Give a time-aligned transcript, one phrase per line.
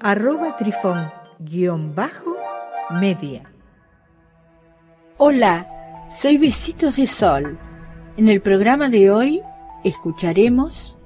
[0.00, 3.42] arroba trifón-media.
[5.18, 7.56] Hola, soy Besitos de Sol.
[8.16, 9.42] En el programa de hoy
[9.84, 10.96] escucharemos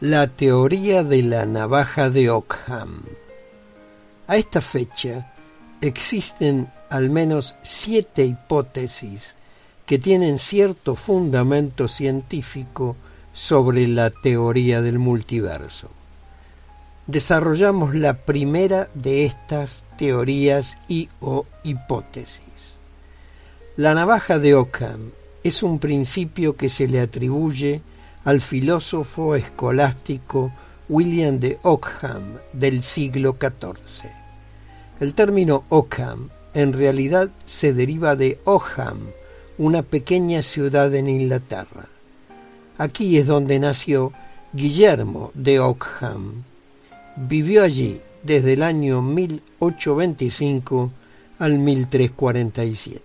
[0.00, 3.02] la teoría de la navaja de Ockham.
[4.26, 5.32] A esta fecha
[5.80, 9.36] existen al menos siete hipótesis
[9.86, 12.96] que tienen cierto fundamento científico
[13.32, 15.90] sobre la teoría del multiverso.
[17.10, 22.78] Desarrollamos la primera de estas teorías y o hipótesis.
[23.76, 25.10] La navaja de Ockham
[25.42, 27.82] es un principio que se le atribuye
[28.22, 30.52] al filósofo escolástico
[30.88, 34.08] William de Ockham del siglo XIV.
[35.00, 39.00] El término Ockham en realidad se deriva de Ogham,
[39.58, 41.88] una pequeña ciudad en Inglaterra.
[42.78, 44.12] Aquí es donde nació
[44.52, 46.44] Guillermo de Ockham.
[47.16, 50.90] Vivió allí desde el año 1825
[51.38, 53.02] al 1347.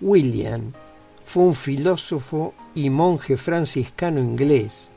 [0.00, 0.72] William
[1.24, 4.88] fue un filósofo y monje franciscano inglés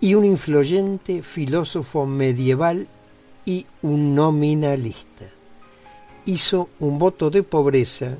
[0.00, 2.88] y un influyente filósofo medieval
[3.44, 5.26] y un nominalista.
[6.24, 8.16] Hizo un voto de pobreza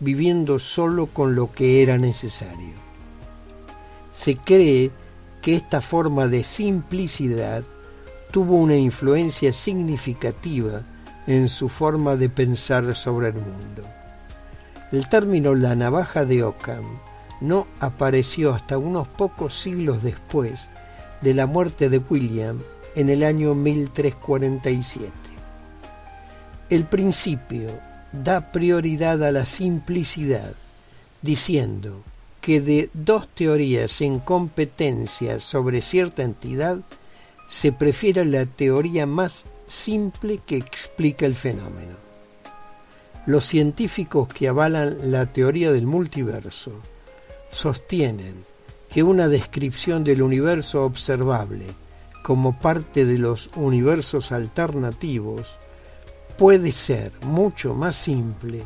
[0.00, 2.74] viviendo solo con lo que era necesario.
[4.12, 4.90] Se cree
[5.40, 7.64] que esta forma de simplicidad
[8.32, 10.82] tuvo una influencia significativa
[11.26, 13.84] en su forma de pensar sobre el mundo.
[14.90, 16.84] El término la navaja de Ockham
[17.40, 20.68] no apareció hasta unos pocos siglos después
[21.20, 22.60] de la muerte de William
[22.94, 25.12] en el año 1347.
[26.70, 27.70] El principio
[28.12, 30.52] da prioridad a la simplicidad,
[31.20, 32.02] diciendo
[32.40, 36.80] que de dos teorías en competencia sobre cierta entidad,
[37.52, 41.96] se prefiere la teoría más simple que explica el fenómeno.
[43.26, 46.72] Los científicos que avalan la teoría del multiverso
[47.50, 48.42] sostienen
[48.88, 51.66] que una descripción del universo observable
[52.22, 55.58] como parte de los universos alternativos
[56.38, 58.64] puede ser mucho más simple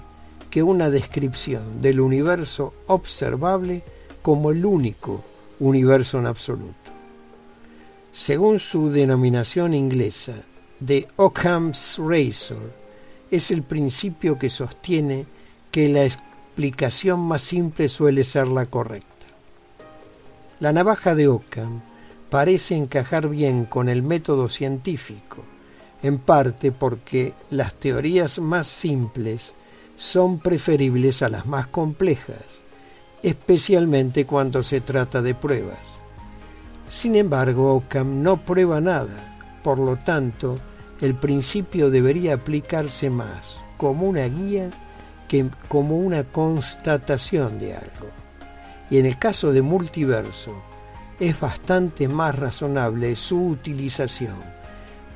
[0.49, 3.83] que una descripción del universo observable
[4.23, 5.25] como el único
[5.59, 6.86] universo en absoluto.
[8.17, 10.33] Según su denominación inglesa,
[10.81, 12.73] de Occam's Razor,
[13.31, 15.27] es el principio que sostiene
[15.71, 19.27] que la explicación más simple suele ser la correcta.
[20.61, 21.83] La navaja de Occam
[22.31, 25.45] parece encajar bien con el método científico,
[26.03, 29.53] en parte porque las teorías más simples
[29.99, 32.63] son preferibles a las más complejas,
[33.23, 35.96] especialmente cuando se trata de pruebas.
[36.89, 39.17] Sin embargo, Occam no prueba nada,
[39.63, 40.59] por lo tanto,
[41.01, 44.71] el principio debería aplicarse más como una guía
[45.29, 48.09] que como una constatación de algo.
[48.91, 50.55] Y en el caso de multiverso,
[51.19, 54.37] es bastante más razonable su utilización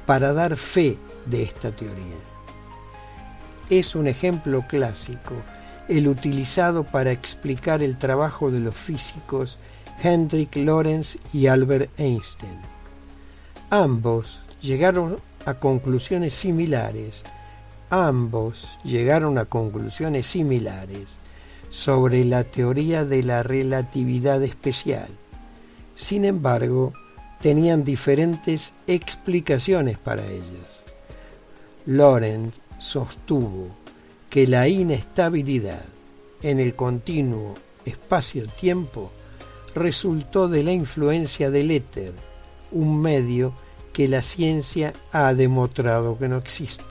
[0.06, 2.16] para dar fe de esta teoría.
[3.68, 5.34] Es un ejemplo clásico
[5.88, 9.58] el utilizado para explicar el trabajo de los físicos
[10.02, 12.58] Hendrik Lorentz y Albert Einstein.
[13.68, 17.22] Ambos llegaron a conclusiones similares.
[17.90, 21.18] Ambos llegaron a conclusiones similares
[21.68, 25.08] sobre la teoría de la relatividad especial.
[25.96, 26.94] Sin embargo,
[27.42, 30.84] tenían diferentes explicaciones para ellas.
[31.84, 33.68] Lorentz sostuvo
[34.30, 35.84] que la inestabilidad
[36.42, 39.12] en el continuo espacio-tiempo
[39.74, 42.12] resultó de la influencia del éter,
[42.72, 43.52] un medio
[43.92, 46.84] que la ciencia ha demostrado que no existe.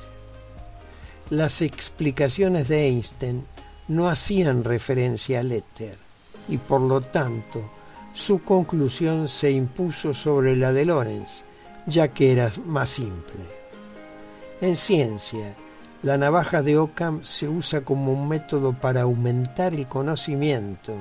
[1.30, 3.46] Las explicaciones de Einstein
[3.88, 5.98] no hacían referencia al éter
[6.48, 7.70] y por lo tanto
[8.14, 11.44] su conclusión se impuso sobre la de Lorentz,
[11.86, 13.42] ya que era más simple.
[14.62, 15.56] En ciencia,
[16.04, 20.96] la navaja de Occam se usa como un método para aumentar el conocimiento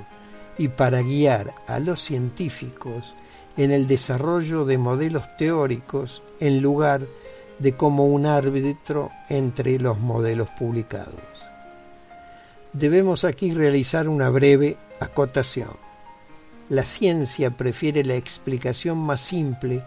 [0.59, 3.15] y para guiar a los científicos
[3.57, 7.07] en el desarrollo de modelos teóricos en lugar
[7.59, 11.15] de como un árbitro entre los modelos publicados.
[12.73, 15.71] Debemos aquí realizar una breve acotación.
[16.69, 19.83] La ciencia prefiere la explicación más simple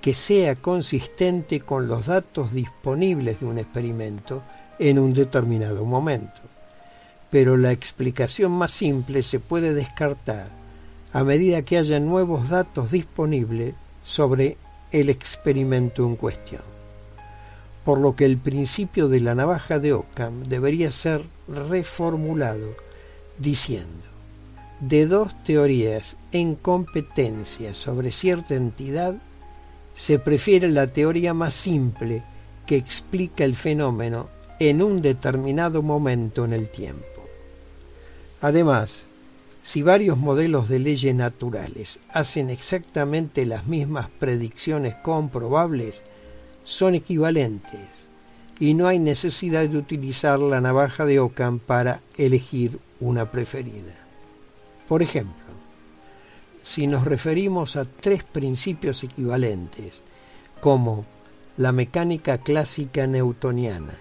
[0.00, 4.42] que sea consistente con los datos disponibles de un experimento
[4.78, 6.53] en un determinado momento.
[7.34, 10.50] Pero la explicación más simple se puede descartar
[11.12, 14.56] a medida que haya nuevos datos disponibles sobre
[14.92, 16.62] el experimento en cuestión.
[17.84, 22.76] Por lo que el principio de la navaja de Occam debería ser reformulado
[23.36, 24.06] diciendo,
[24.78, 29.16] de dos teorías en competencia sobre cierta entidad,
[29.92, 32.22] se prefiere la teoría más simple
[32.64, 34.28] que explica el fenómeno
[34.60, 37.13] en un determinado momento en el tiempo.
[38.44, 39.06] Además,
[39.62, 46.02] si varios modelos de leyes naturales hacen exactamente las mismas predicciones comprobables,
[46.62, 47.88] son equivalentes
[48.60, 53.94] y no hay necesidad de utilizar la navaja de Ockham para elegir una preferida.
[54.88, 55.54] Por ejemplo,
[56.62, 60.02] si nos referimos a tres principios equivalentes,
[60.60, 61.06] como
[61.56, 63.94] la mecánica clásica newtoniana,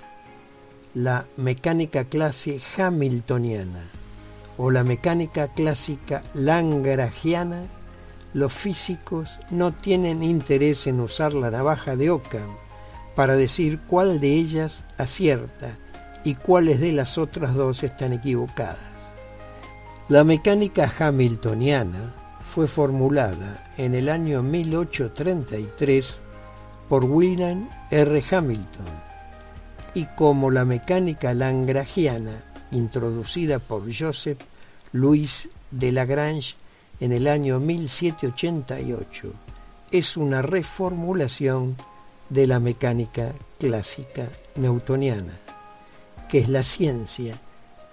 [0.96, 4.03] la mecánica clásica hamiltoniana
[4.58, 7.64] o la mecánica clásica lagrangiana,
[8.34, 12.56] los físicos no tienen interés en usar la navaja de Ockham
[13.16, 15.78] para decir cuál de ellas acierta
[16.24, 18.78] y cuáles de las otras dos están equivocadas.
[20.10, 22.14] La mecánica hamiltoniana
[22.54, 26.18] fue formulada en el año 1833
[26.90, 28.24] por William R.
[28.32, 28.86] Hamilton
[29.94, 34.40] y como la mecánica lagrangiana introducida por Joseph
[34.92, 36.56] Louis de Lagrange
[37.00, 39.34] en el año 1788,
[39.92, 41.75] es una reformulación
[42.30, 45.34] de la mecánica clásica newtoniana,
[46.30, 47.36] que es la ciencia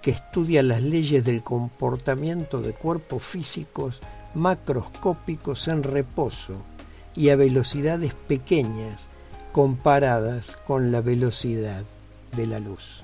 [0.01, 4.01] que estudia las leyes del comportamiento de cuerpos físicos
[4.33, 6.55] macroscópicos en reposo
[7.15, 9.01] y a velocidades pequeñas
[9.51, 11.83] comparadas con la velocidad
[12.35, 13.03] de la luz.